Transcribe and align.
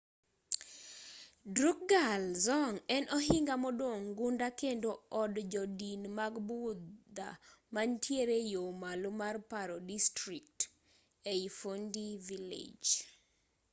drukgyal 1.55 2.23
dzong 2.43 2.77
en 2.95 3.03
ohinga 3.17 3.55
modong' 3.63 4.07
gunda 4.17 4.47
kendo 4.61 4.91
od 5.21 5.33
jodin 5.53 6.01
mag 6.17 6.33
budha 6.47 7.29
mantiere 7.75 8.37
yo 8.53 8.63
malo 8.81 9.09
mar 9.21 9.35
paro 9.51 9.77
district 9.91 10.59
ei 11.33 11.43
phondey 11.57 12.11
village 12.27 12.91